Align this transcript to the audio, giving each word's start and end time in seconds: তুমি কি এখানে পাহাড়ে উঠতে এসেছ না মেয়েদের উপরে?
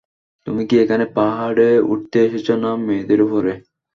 তুমি 0.47 0.61
কি 0.69 0.75
এখানে 0.83 1.05
পাহাড়ে 1.15 1.69
উঠতে 1.91 2.17
এসেছ 2.27 2.47
না 2.63 2.71
মেয়েদের 2.85 3.19
উপরে? 3.27 3.51